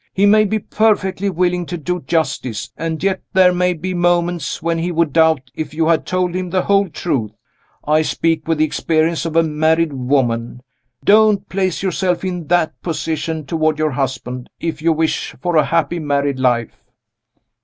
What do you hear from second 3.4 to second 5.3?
may be moments when he would